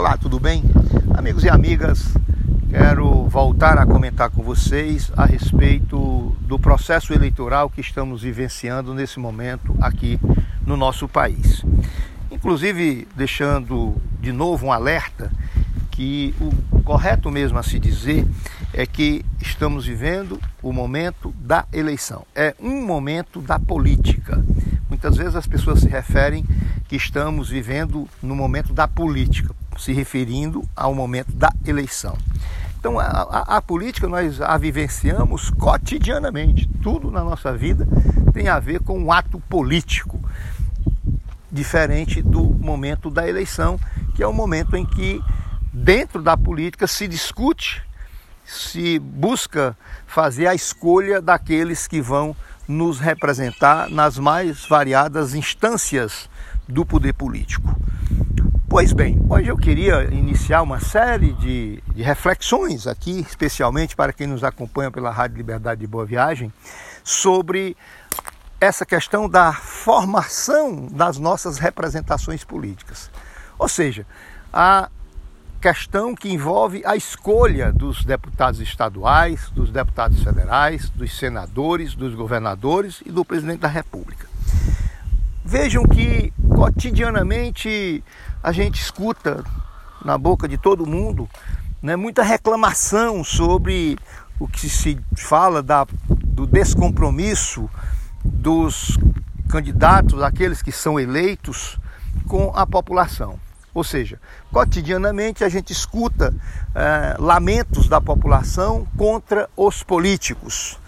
Olá, 0.00 0.16
tudo 0.16 0.40
bem? 0.40 0.64
Amigos 1.14 1.44
e 1.44 1.50
amigas, 1.50 2.14
quero 2.70 3.28
voltar 3.28 3.76
a 3.76 3.84
comentar 3.84 4.30
com 4.30 4.42
vocês 4.42 5.12
a 5.14 5.26
respeito 5.26 6.34
do 6.40 6.58
processo 6.58 7.12
eleitoral 7.12 7.68
que 7.68 7.82
estamos 7.82 8.22
vivenciando 8.22 8.94
nesse 8.94 9.20
momento 9.20 9.76
aqui 9.78 10.18
no 10.64 10.74
nosso 10.74 11.06
país. 11.06 11.62
Inclusive, 12.30 13.06
deixando 13.14 13.94
de 14.18 14.32
novo 14.32 14.68
um 14.68 14.72
alerta 14.72 15.30
que 15.90 16.34
o 16.40 16.80
correto 16.80 17.30
mesmo 17.30 17.58
a 17.58 17.62
se 17.62 17.78
dizer 17.78 18.26
é 18.72 18.86
que 18.86 19.22
estamos 19.38 19.84
vivendo 19.84 20.40
o 20.62 20.72
momento 20.72 21.30
da 21.38 21.66
eleição. 21.70 22.24
É 22.34 22.54
um 22.58 22.86
momento 22.86 23.42
da 23.42 23.58
política. 23.58 24.42
Muitas 24.88 25.18
vezes 25.18 25.36
as 25.36 25.46
pessoas 25.46 25.80
se 25.80 25.88
referem 25.88 26.42
que 26.88 26.96
estamos 26.96 27.50
vivendo 27.50 28.08
no 28.22 28.34
momento 28.34 28.72
da 28.72 28.88
política, 28.88 29.54
se 29.80 29.92
referindo 29.92 30.62
ao 30.76 30.94
momento 30.94 31.32
da 31.32 31.50
eleição. 31.66 32.16
Então, 32.78 32.98
a, 32.98 33.04
a, 33.04 33.56
a, 33.56 33.62
política 33.62 34.08
nós 34.08 34.40
a 34.40 34.56
vivenciamos 34.56 35.50
cotidianamente. 35.50 36.68
Tudo 36.82 37.10
na 37.10 37.22
nossa 37.22 37.52
vida 37.56 37.86
tem 38.32 38.48
a 38.48 38.58
ver 38.58 38.80
com 38.80 38.98
um 38.98 39.12
ato 39.12 39.38
político, 39.40 40.18
diferente 41.50 42.22
do 42.22 42.42
momento 42.42 43.10
da 43.10 43.28
eleição, 43.28 43.78
que 44.14 44.22
é 44.22 44.26
o 44.26 44.32
momento 44.32 44.76
em 44.76 44.86
que, 44.86 45.20
dentro 45.72 46.22
da 46.22 46.36
política, 46.36 46.86
se 46.86 47.06
discute, 47.06 47.82
se 48.44 48.98
busca 48.98 49.76
fazer 50.06 50.46
a 50.46 50.54
escolha 50.54 51.20
daqueles 51.20 51.86
que 51.86 52.00
vão 52.00 52.34
nos 52.66 52.98
representar 52.98 53.90
nas 53.90 54.18
mais 54.18 54.64
variadas 54.64 55.34
instâncias 55.34 56.30
do 56.66 56.86
poder 56.86 57.12
político. 57.12 57.76
Pois 58.70 58.92
bem, 58.92 59.20
hoje 59.28 59.48
eu 59.48 59.56
queria 59.56 60.04
iniciar 60.14 60.62
uma 60.62 60.78
série 60.78 61.32
de, 61.32 61.82
de, 61.92 62.04
reflexões 62.04 62.86
aqui, 62.86 63.18
especialmente 63.18 63.96
para 63.96 64.12
quem 64.12 64.28
nos 64.28 64.44
acompanha 64.44 64.92
pela 64.92 65.10
Rádio 65.10 65.38
Liberdade 65.38 65.80
de 65.80 65.88
Boa 65.88 66.06
Viagem, 66.06 66.52
sobre 67.02 67.76
essa 68.60 68.86
questão 68.86 69.28
da 69.28 69.52
formação 69.52 70.86
das 70.86 71.18
nossas 71.18 71.58
representações 71.58 72.44
políticas. 72.44 73.10
Ou 73.58 73.68
seja, 73.68 74.06
a 74.52 74.88
questão 75.60 76.14
que 76.14 76.32
envolve 76.32 76.80
a 76.86 76.94
escolha 76.94 77.72
dos 77.72 78.04
deputados 78.04 78.60
estaduais, 78.60 79.50
dos 79.50 79.72
deputados 79.72 80.22
federais, 80.22 80.88
dos 80.90 81.18
senadores, 81.18 81.96
dos 81.96 82.14
governadores 82.14 83.02
e 83.04 83.10
do 83.10 83.24
presidente 83.24 83.58
da 83.58 83.68
República. 83.68 84.28
Vejam 85.44 85.82
que 85.82 86.32
cotidianamente 86.54 88.04
a 88.42 88.52
gente 88.52 88.80
escuta 88.80 89.44
na 90.04 90.16
boca 90.16 90.48
de 90.48 90.56
todo 90.56 90.86
mundo 90.86 91.28
né, 91.82 91.96
muita 91.96 92.22
reclamação 92.22 93.22
sobre 93.22 93.98
o 94.38 94.48
que 94.48 94.68
se 94.68 94.98
fala 95.16 95.62
da, 95.62 95.86
do 96.08 96.46
descompromisso 96.46 97.68
dos 98.24 98.98
candidatos, 99.48 100.22
aqueles 100.22 100.62
que 100.62 100.72
são 100.72 100.98
eleitos, 100.98 101.78
com 102.26 102.52
a 102.54 102.66
população. 102.66 103.38
Ou 103.72 103.84
seja, 103.84 104.20
cotidianamente 104.52 105.44
a 105.44 105.48
gente 105.48 105.72
escuta 105.72 106.34
é, 106.74 107.16
lamentos 107.18 107.88
da 107.88 108.00
população 108.00 108.86
contra 108.96 109.48
os 109.56 109.82
políticos 109.82 110.78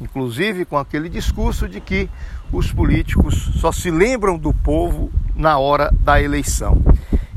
inclusive 0.00 0.64
com 0.64 0.78
aquele 0.78 1.08
discurso 1.08 1.68
de 1.68 1.80
que 1.80 2.08
os 2.52 2.72
políticos 2.72 3.50
só 3.60 3.72
se 3.72 3.90
lembram 3.90 4.38
do 4.38 4.54
povo 4.54 5.10
na 5.38 5.56
hora 5.56 5.94
da 6.00 6.20
eleição, 6.20 6.82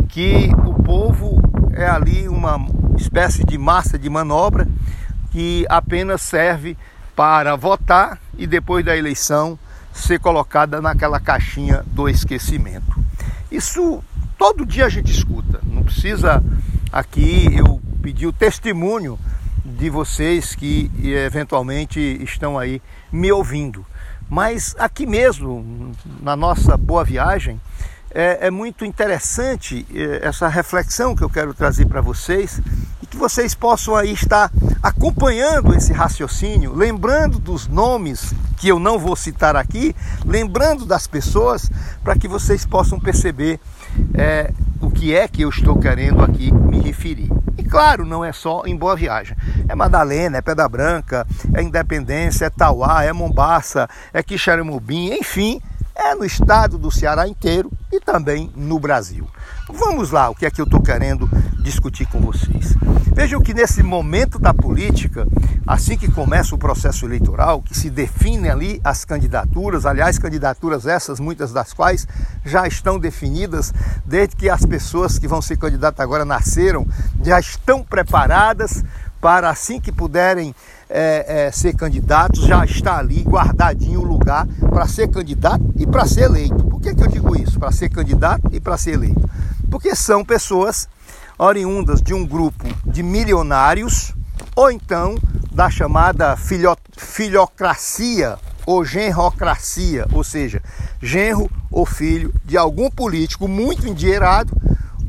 que 0.10 0.50
o 0.66 0.74
povo 0.84 1.40
é 1.72 1.88
ali 1.88 2.28
uma 2.28 2.58
espécie 2.98 3.46
de 3.46 3.60
massa 3.60 3.98
de 3.98 4.10
manobra 4.10 4.68
que 5.32 5.66
apenas 5.70 6.22
serve 6.24 6.76
para 7.16 7.56
votar 7.56 8.20
e 8.36 8.48
depois 8.48 8.84
da 8.84 8.98
eleição 8.98 9.58
ser 9.94 10.20
colocada 10.20 10.82
naquela 10.82 11.20
caixinha 11.20 11.84
do 11.88 12.10
esquecimento. 12.10 13.00
Isso 13.52 14.04
todo 14.36 14.66
dia 14.66 14.88
a 14.88 14.90
gente 14.90 15.12
escuta, 15.12 15.60
não 15.64 15.84
precisa 15.84 16.44
aqui 16.92 17.56
eu 17.56 17.80
pedir 18.02 18.26
o 18.26 18.34
testemunho 18.34 19.20
de 19.64 19.90
vocês 19.92 20.56
que 20.56 20.90
eventualmente 21.04 22.00
estão 22.24 22.58
aí 22.58 22.82
me 23.12 23.32
ouvindo. 23.32 23.86
Mas 24.32 24.74
aqui 24.80 25.06
mesmo, 25.06 25.92
na 26.22 26.38
nossa 26.38 26.78
boa 26.78 27.04
viagem, 27.04 27.60
é, 28.14 28.48
é 28.48 28.50
muito 28.50 28.86
interessante 28.86 29.86
é, 29.94 30.26
essa 30.26 30.48
reflexão 30.48 31.14
que 31.14 31.22
eu 31.22 31.30
quero 31.30 31.54
trazer 31.54 31.86
para 31.86 32.00
vocês 32.00 32.62
e 33.04 33.06
que 33.06 33.18
vocês 33.18 33.54
possam 33.54 33.94
aí 33.94 34.14
estar 34.14 34.50
acompanhando 34.82 35.76
esse 35.76 35.92
raciocínio, 35.92 36.74
lembrando 36.74 37.40
dos 37.40 37.68
nomes 37.68 38.34
que 38.56 38.70
eu 38.70 38.80
não 38.80 38.98
vou 38.98 39.18
citar 39.18 39.58
aqui, 39.58 39.94
lembrando 40.26 40.86
das 40.86 41.08
pessoas 41.08 41.70
para 42.02 42.16
que 42.16 42.30
vocês 42.30 42.66
possam 42.66 42.98
perceber 43.02 43.60
é, 44.14 44.54
o 44.80 44.90
que 44.90 45.14
é 45.14 45.28
que 45.28 45.42
eu 45.42 45.50
estou 45.50 45.78
querendo 45.78 46.24
aqui 46.24 46.54
me 46.54 46.80
referir. 46.80 47.41
Claro, 47.72 48.06
não 48.06 48.24
é 48.24 48.34
só 48.34 48.64
em 48.66 48.76
Boa 48.76 48.98
Viagem. 48.98 49.38
É 49.70 49.74
Madalena, 49.74 50.38
é 50.38 50.42
Pedra 50.42 50.68
Branca, 50.68 51.26
é 51.54 51.62
Independência, 51.62 52.48
é 52.48 52.50
Tauá, 52.50 53.06
é 53.06 53.14
Mombaça, 53.14 53.90
é 54.12 54.22
Quixaramubim, 54.22 55.14
enfim, 55.14 55.62
é 55.96 56.14
no 56.14 56.26
estado 56.26 56.78
do 56.78 56.92
Ceará 56.92 57.26
inteiro 57.30 57.72
e 57.92 58.00
também 58.00 58.52
no 58.56 58.80
Brasil. 58.80 59.28
Vamos 59.68 60.12
lá, 60.12 60.30
o 60.30 60.36
que 60.36 60.46
é 60.46 60.52
que 60.52 60.62
eu 60.62 60.66
estou 60.66 60.82
querendo 60.82 61.30
discutir 61.62 62.06
com 62.08 62.20
vocês. 62.20 62.76
Vejam 63.14 63.42
que 63.42 63.54
nesse 63.54 63.84
momento 63.84 64.40
da 64.40 64.54
política, 64.54 65.28
assim 65.68 65.98
que 65.98 66.10
começa 66.10 66.56
o 66.56 66.58
processo 66.58 67.06
eleitoral, 67.06 67.62
que 67.62 67.78
se 67.78 67.90
definem 67.90 68.50
ali 68.50 68.82
as 68.84 69.06
candidaturas, 69.06 69.86
aliás, 69.86 70.18
candidaturas 70.18 70.86
essas, 70.86 71.20
muitas 71.20 71.52
das 71.52 71.74
quais 71.74 72.08
já 72.46 72.66
estão 72.68 72.98
definidas 72.98 73.74
desde 74.06 74.36
que 74.36 74.50
as 74.50 74.66
pessoas 74.66 75.20
que 75.20 75.28
vão 75.28 75.42
ser 75.42 75.58
candidatas 75.58 76.00
agora 76.00 76.26
nasceram, 76.26 76.88
já 77.24 77.40
estão 77.40 77.84
preparadas 77.84 78.84
para 79.22 79.50
assim 79.52 79.80
que 79.80 79.92
puderem 79.92 80.54
é, 80.90 81.46
é, 81.48 81.52
ser 81.52 81.76
candidatos, 81.76 82.44
já 82.44 82.66
está 82.66 82.98
ali 82.98 83.22
guardadinho 83.22 84.02
o 84.02 84.04
lugar 84.04 84.48
para 84.70 84.88
ser 84.88 85.08
candidato 85.10 85.64
e 85.78 85.86
para 85.86 86.06
ser 86.06 86.24
eleito. 86.24 86.64
Por 86.66 86.82
que, 86.82 86.96
que 86.96 87.04
eu 87.04 87.08
digo 87.08 87.36
isso? 87.38 87.60
Para 87.60 87.72
ser 87.72 87.90
candidato 87.90 88.50
e 88.52 88.60
para 88.60 88.78
ser 88.78 88.96
eleito? 88.96 89.30
Porque 89.70 89.96
são 89.96 90.26
pessoas 90.26 90.90
oriundas 91.38 92.02
de 92.02 92.14
um 92.14 92.26
grupo 92.26 92.66
de 92.86 93.04
milionários 93.04 94.14
ou 94.56 94.72
então 94.72 95.16
da 95.52 95.70
chamada 95.70 96.36
filho, 96.36 96.76
filocracia 96.98 98.38
ou 98.66 98.84
genrocracia, 98.84 100.08
ou 100.12 100.24
seja, 100.24 100.62
genro 101.02 101.50
ou 101.70 101.86
filho 101.86 102.34
de 102.44 102.58
algum 102.58 102.90
político 102.90 103.48
muito 103.48 103.88
endinheirado 103.88 104.52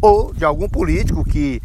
ou 0.03 0.35
de 0.35 0.45
algum 0.45 0.69
político 0.69 1.25
que, 1.25 1.63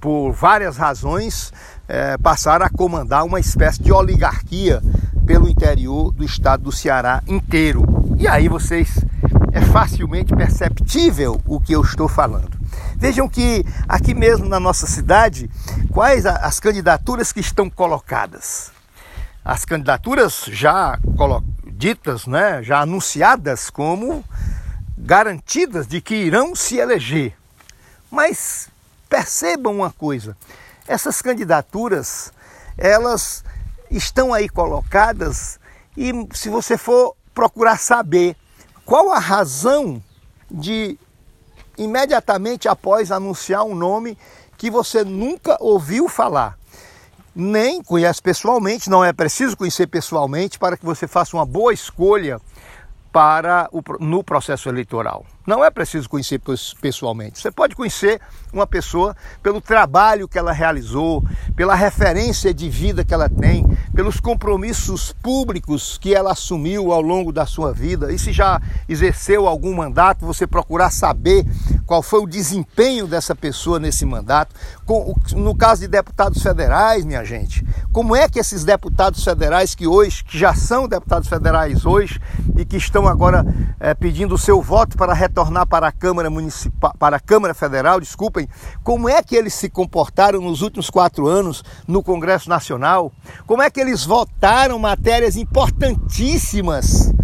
por 0.00 0.32
várias 0.32 0.76
razões, 0.76 1.52
é, 1.88 2.16
passaram 2.18 2.64
a 2.66 2.70
comandar 2.70 3.24
uma 3.24 3.40
espécie 3.40 3.82
de 3.82 3.92
oligarquia 3.92 4.82
pelo 5.26 5.48
interior 5.48 6.12
do 6.12 6.24
estado 6.24 6.64
do 6.64 6.72
Ceará 6.72 7.22
inteiro. 7.26 7.84
E 8.18 8.26
aí 8.26 8.48
vocês 8.48 9.04
é 9.52 9.60
facilmente 9.60 10.34
perceptível 10.34 11.40
o 11.46 11.60
que 11.60 11.74
eu 11.74 11.82
estou 11.82 12.08
falando. 12.08 12.58
Vejam 12.96 13.28
que 13.28 13.64
aqui 13.88 14.14
mesmo 14.14 14.48
na 14.48 14.60
nossa 14.60 14.86
cidade, 14.86 15.50
quais 15.90 16.26
as 16.26 16.60
candidaturas 16.60 17.32
que 17.32 17.40
estão 17.40 17.70
colocadas? 17.70 18.72
As 19.44 19.64
candidaturas 19.64 20.44
já 20.48 20.98
ditas, 21.66 22.26
né, 22.26 22.62
já 22.62 22.80
anunciadas 22.80 23.70
como 23.70 24.24
garantidas 24.96 25.86
de 25.86 26.00
que 26.00 26.14
irão 26.14 26.54
se 26.54 26.76
eleger. 26.76 27.34
Mas 28.10 28.68
percebam 29.08 29.76
uma 29.76 29.90
coisa, 29.90 30.36
essas 30.86 31.20
candidaturas, 31.22 32.32
elas 32.76 33.44
estão 33.90 34.32
aí 34.32 34.48
colocadas 34.48 35.58
e 35.96 36.12
se 36.32 36.48
você 36.48 36.76
for 36.76 37.14
procurar 37.34 37.78
saber 37.78 38.36
qual 38.84 39.10
a 39.10 39.18
razão 39.18 40.02
de 40.50 40.98
imediatamente 41.76 42.68
após 42.68 43.10
anunciar 43.10 43.64
um 43.64 43.74
nome 43.74 44.18
que 44.56 44.70
você 44.70 45.04
nunca 45.04 45.56
ouviu 45.60 46.08
falar, 46.08 46.58
nem 47.34 47.82
conhece 47.82 48.20
pessoalmente, 48.20 48.90
não 48.90 49.04
é 49.04 49.12
preciso 49.12 49.56
conhecer 49.56 49.86
pessoalmente 49.86 50.58
para 50.58 50.76
que 50.76 50.84
você 50.84 51.06
faça 51.06 51.36
uma 51.36 51.46
boa 51.46 51.72
escolha 51.72 52.40
para 53.18 53.68
o, 53.72 53.82
no 53.98 54.22
processo 54.22 54.68
eleitoral. 54.68 55.26
Não 55.44 55.64
é 55.64 55.70
preciso 55.72 56.08
conhecer 56.08 56.40
pessoalmente. 56.80 57.40
Você 57.40 57.50
pode 57.50 57.74
conhecer 57.74 58.20
uma 58.52 58.64
pessoa 58.64 59.16
pelo 59.42 59.60
trabalho 59.60 60.28
que 60.28 60.38
ela 60.38 60.52
realizou, 60.52 61.24
pela 61.56 61.74
referência 61.74 62.54
de 62.54 62.70
vida 62.70 63.04
que 63.04 63.12
ela 63.12 63.28
tem, 63.28 63.66
pelos 63.92 64.20
compromissos 64.20 65.12
públicos 65.20 65.98
que 65.98 66.14
ela 66.14 66.30
assumiu 66.30 66.92
ao 66.92 67.00
longo 67.00 67.32
da 67.32 67.44
sua 67.44 67.72
vida. 67.72 68.12
E 68.12 68.20
se 68.20 68.30
já 68.30 68.62
exerceu 68.88 69.48
algum 69.48 69.74
mandato, 69.74 70.24
você 70.24 70.46
procurar 70.46 70.90
saber 70.90 71.44
qual 71.88 72.02
foi 72.02 72.20
o 72.20 72.26
desempenho 72.26 73.06
dessa 73.06 73.34
pessoa 73.34 73.80
nesse 73.80 74.04
mandato. 74.04 74.54
No 75.34 75.56
caso 75.56 75.80
de 75.80 75.88
deputados 75.88 76.42
federais, 76.42 77.02
minha 77.02 77.24
gente, 77.24 77.66
como 77.90 78.14
é 78.14 78.28
que 78.28 78.38
esses 78.38 78.62
deputados 78.62 79.24
federais 79.24 79.74
que 79.74 79.86
hoje, 79.86 80.22
que 80.22 80.38
já 80.38 80.52
são 80.54 80.86
deputados 80.86 81.28
federais 81.28 81.86
hoje 81.86 82.20
e 82.58 82.64
que 82.66 82.76
estão 82.76 83.08
agora 83.08 83.42
é, 83.80 83.94
pedindo 83.94 84.34
o 84.34 84.38
seu 84.38 84.60
voto 84.60 84.98
para 84.98 85.14
retornar 85.14 85.66
para 85.66 85.88
a 85.88 85.92
Câmara 85.92 86.28
Municipal, 86.28 86.94
para 86.98 87.16
a 87.16 87.20
Câmara 87.20 87.54
Federal, 87.54 87.98
desculpem, 87.98 88.46
como 88.84 89.08
é 89.08 89.22
que 89.22 89.34
eles 89.34 89.54
se 89.54 89.70
comportaram 89.70 90.42
nos 90.42 90.60
últimos 90.60 90.90
quatro 90.90 91.26
anos 91.26 91.64
no 91.86 92.02
Congresso 92.02 92.50
Nacional? 92.50 93.10
Como 93.46 93.62
é 93.62 93.70
que 93.70 93.80
eles 93.80 94.04
votaram 94.04 94.78
matérias 94.78 95.36
importantíssimas? 95.36 97.14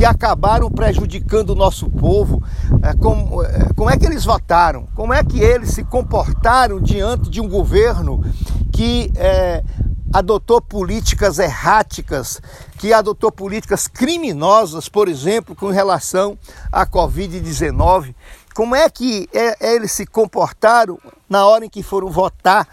Que 0.00 0.04
acabaram 0.06 0.70
prejudicando 0.70 1.50
o 1.50 1.54
nosso 1.54 1.90
povo, 1.90 2.42
é, 2.82 2.94
como, 2.94 3.42
é, 3.42 3.68
como 3.76 3.90
é 3.90 3.98
que 3.98 4.06
eles 4.06 4.24
votaram, 4.24 4.88
como 4.94 5.12
é 5.12 5.22
que 5.22 5.38
eles 5.38 5.74
se 5.74 5.84
comportaram 5.84 6.80
diante 6.80 7.28
de 7.28 7.38
um 7.38 7.46
governo 7.46 8.24
que 8.72 9.12
é, 9.14 9.62
adotou 10.10 10.58
políticas 10.58 11.38
erráticas, 11.38 12.40
que 12.78 12.94
adotou 12.94 13.30
políticas 13.30 13.86
criminosas, 13.86 14.88
por 14.88 15.06
exemplo, 15.06 15.54
com 15.54 15.68
relação 15.68 16.38
à 16.72 16.86
Covid-19. 16.86 18.14
Como 18.54 18.74
é 18.74 18.88
que 18.88 19.28
é, 19.34 19.74
eles 19.74 19.92
se 19.92 20.06
comportaram 20.06 20.98
na 21.28 21.44
hora 21.44 21.66
em 21.66 21.68
que 21.68 21.82
foram 21.82 22.08
votar 22.08 22.66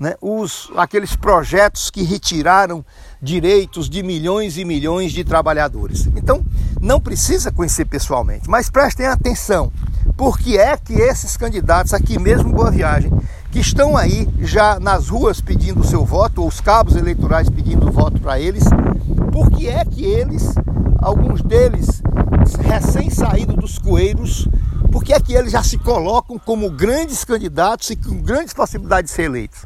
né, 0.00 0.16
os, 0.20 0.68
aqueles 0.74 1.14
projetos 1.14 1.90
que 1.90 2.02
retiraram 2.02 2.84
direitos 3.22 3.88
de 3.88 4.02
milhões 4.02 4.58
e 4.58 4.64
milhões 4.64 5.12
de 5.12 5.22
trabalhadores. 5.22 6.06
Então, 6.16 6.44
não 6.82 7.00
precisa 7.00 7.52
conhecer 7.52 7.84
pessoalmente, 7.84 8.50
mas 8.50 8.68
prestem 8.68 9.06
atenção, 9.06 9.72
porque 10.16 10.58
é 10.58 10.76
que 10.76 10.94
esses 10.94 11.36
candidatos 11.36 11.94
aqui 11.94 12.18
mesmo 12.18 12.48
em 12.48 12.52
Boa 12.52 12.72
Viagem, 12.72 13.12
que 13.52 13.60
estão 13.60 13.96
aí 13.96 14.28
já 14.40 14.80
nas 14.80 15.08
ruas 15.08 15.40
pedindo 15.40 15.80
o 15.80 15.86
seu 15.86 16.04
voto, 16.04 16.42
ou 16.42 16.48
os 16.48 16.60
cabos 16.60 16.96
eleitorais 16.96 17.48
pedindo 17.48 17.92
voto 17.92 18.20
para 18.20 18.40
eles, 18.40 18.64
porque 19.30 19.68
é 19.68 19.84
que 19.84 20.04
eles, 20.04 20.54
alguns 20.98 21.40
deles 21.40 22.02
recém-saídos 22.58 23.54
dos 23.54 23.78
coeiros, 23.78 24.48
porque 24.90 25.12
é 25.12 25.20
que 25.20 25.34
eles 25.34 25.52
já 25.52 25.62
se 25.62 25.78
colocam 25.78 26.36
como 26.36 26.68
grandes 26.68 27.24
candidatos 27.24 27.90
e 27.90 27.96
com 27.96 28.20
grandes 28.20 28.52
possibilidades 28.52 29.12
de 29.12 29.14
ser 29.14 29.22
eleitos? 29.22 29.64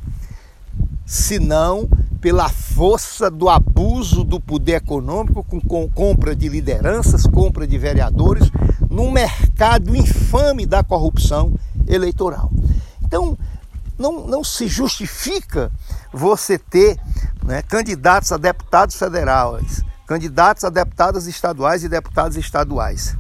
Se 1.07 1.39
não 1.39 1.89
pela 2.21 2.49
força 2.49 3.31
do 3.31 3.49
abuso 3.49 4.25
do 4.25 4.41
poder 4.41 4.77
econômico 4.77 5.45
com, 5.45 5.61
com 5.61 5.89
compra 5.89 6.35
de 6.35 6.49
lideranças, 6.49 7.27
compra 7.27 7.67
de 7.67 7.79
vereadores, 7.79 8.51
num 8.91 9.11
mercado 9.11 9.95
infame 9.95 10.67
da 10.67 10.83
corrupção 10.83 11.55
eleitoral. 11.87 12.51
Então, 13.05 13.39
não, 13.99 14.27
não 14.27 14.45
se 14.45 14.67
justifica 14.67 15.71
você 16.13 16.59
ter 16.59 16.99
né, 17.45 17.63
candidatos 17.63 18.33
a 18.33 18.37
deputados 18.37 18.97
federais, 18.97 19.83
candidatos 20.07 20.65
a 20.65 20.71
deputadas 20.71 21.27
estaduais 21.27 21.85
e 21.85 21.89
deputados 21.89 22.37
estaduais, 22.37 23.17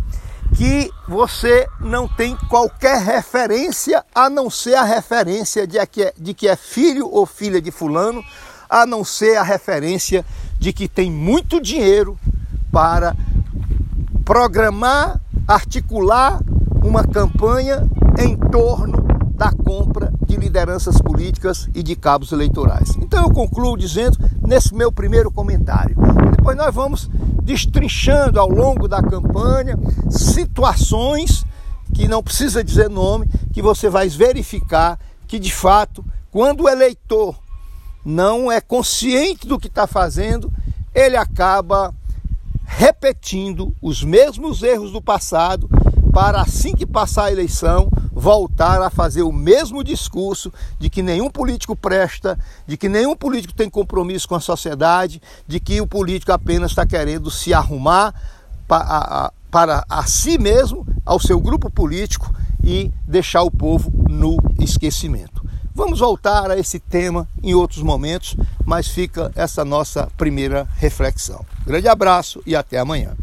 que 0.55 0.91
você 1.09 1.67
não 1.81 2.09
tem 2.09 2.37
qualquer 2.49 3.01
referência 3.01 4.05
a 4.15 4.31
não 4.31 4.49
ser 4.49 4.75
a 4.75 4.85
referência 4.85 5.67
de 5.67 5.85
que 5.87 6.03
é, 6.03 6.15
de 6.17 6.35
que 6.35 6.49
é 6.49 6.57
filho 6.57 7.09
ou 7.11 7.27
filha 7.27 7.61
de 7.61 7.71
fulano 7.71 8.23
a 8.69 8.87
não 8.87 9.05
ser 9.05 9.37
a 9.37 9.43
referência 9.43 10.25
de 10.59 10.73
que 10.73 10.89
tem 10.89 11.11
muito 11.11 11.61
dinheiro 11.61 12.19
para 12.73 13.15
programar, 14.25 15.21
articular 15.47 16.41
uma 16.85 17.05
campanha 17.05 17.89
em 18.19 18.37
torno 18.37 19.03
da 19.35 19.53
compra 19.53 20.13
de 20.27 20.37
lideranças 20.37 21.01
políticas 21.01 21.69
e 21.75 21.83
de 21.83 21.95
cabos 21.95 22.33
eleitorais. 22.33 22.97
Então 22.97 23.25
eu 23.25 23.31
concluo 23.31 23.77
dizendo 23.77 24.19
nesse 24.41 24.75
meu 24.75 24.91
primeiro 24.91 25.31
comentário. 25.31 25.97
Depois 26.35 26.57
nós 26.57 26.75
vamos 26.75 27.11
destrinchando 27.43 28.41
ao 28.41 28.49
longo 28.49 28.89
da 28.89 29.03
campanha 29.03 29.79
situações 30.11 31.45
que 31.95 32.09
não 32.09 32.23
precisa 32.23 32.65
dizer 32.65 32.91
nome, 32.91 33.29
que 33.53 33.63
você 33.63 33.89
vai 33.89 34.09
verificar 34.09 34.99
que 35.27 35.39
de 35.39 35.53
fato, 35.53 36.05
quando 36.31 36.65
o 36.65 36.69
eleitor 36.69 37.37
não 38.07 38.51
é 38.51 38.61
consciente 38.61 39.49
do 39.49 39.59
que 39.59 39.67
está 39.67 39.87
fazendo, 39.87 40.53
ele 40.95 41.17
acaba 41.17 41.93
repetindo 42.65 43.75
os 43.83 44.03
mesmos 44.03 44.63
erros 44.63 44.93
do 44.93 45.03
passado 45.03 45.69
para 46.13 46.41
assim 46.41 46.75
que 46.75 46.87
passar 46.87 47.25
a 47.25 47.33
eleição 47.33 47.91
voltar 48.13 48.81
a 48.81 48.89
fazer 48.89 49.23
o 49.23 49.31
mesmo 49.31 49.85
discurso 49.85 50.51
de 50.79 50.89
que 50.89 51.03
nenhum 51.03 51.29
político 51.29 51.77
presta, 51.77 52.39
de 52.67 52.77
que 52.77 52.89
nenhum 52.89 53.15
político 53.15 53.53
tem 53.53 53.69
compromisso 53.69 54.27
com 54.27 54.35
a 54.35 54.41
sociedade, 54.41 55.21
de 55.47 55.61
que 55.61 55.83
o 55.83 55.87
político 55.87 56.33
apenas 56.33 56.71
está 56.71 56.87
querendo 56.87 57.31
se 57.31 57.53
arrumar 57.53 58.15
para, 58.67 59.31
para 59.51 59.85
a 59.87 60.05
si 60.07 60.39
mesmo, 60.39 60.87
ao 61.05 61.21
seu 61.21 61.39
grupo 61.39 61.69
político 61.69 62.35
e 62.65 62.91
deixar 63.07 63.43
o 63.43 63.51
povo 63.51 63.93
no 64.09 64.39
esquecimento. 64.59 65.36
Vamos 65.77 65.99
voltar 65.99 66.51
a 66.51 66.59
esse 66.59 66.81
tema 66.81 67.29
em 67.43 67.53
outros 67.55 67.83
momentos, 67.83 68.35
mas 68.65 68.89
fica 68.89 69.31
essa 69.37 69.63
nossa 69.63 70.09
primeira 70.17 70.67
reflexão. 70.79 71.45
Grande 71.67 71.87
abraço 71.87 72.43
e 72.47 72.57
até 72.57 72.79
amanhã. 72.79 73.15